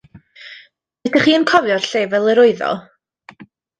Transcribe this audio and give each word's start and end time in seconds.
Ydech 1.09 1.21
chi 1.27 1.35
yn 1.39 1.45
cofio'r 1.51 1.85
lle 1.91 2.09
fel 2.15 2.33
yr 2.33 2.43
oedd 2.47 2.65
o? 2.71 2.73